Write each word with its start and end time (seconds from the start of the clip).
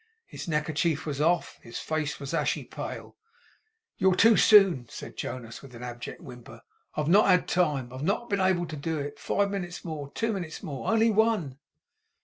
His 0.25 0.47
neckerchief 0.47 1.05
was 1.05 1.21
off; 1.21 1.59
his 1.61 1.77
face 1.77 2.19
was 2.19 2.33
ashy 2.33 2.63
pale. 2.63 3.15
'You're 3.99 4.15
too 4.15 4.35
soon,' 4.35 4.87
said 4.89 5.15
Jonas, 5.15 5.61
with 5.61 5.75
an 5.75 5.83
abject 5.83 6.21
whimper. 6.21 6.63
'I've 6.95 7.07
not 7.07 7.27
had 7.27 7.47
time. 7.47 7.93
I 7.93 7.97
have 7.97 8.03
not 8.03 8.27
been 8.27 8.41
able 8.41 8.65
to 8.65 8.75
do 8.75 8.97
it. 8.97 9.13
I 9.17 9.21
five 9.21 9.51
minutes 9.51 9.85
more 9.85 10.09
two 10.15 10.33
minutes 10.33 10.63
more! 10.63 10.91
only 10.91 11.11
one! 11.11 11.59